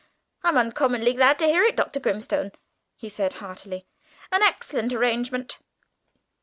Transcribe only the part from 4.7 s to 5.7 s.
arrangement.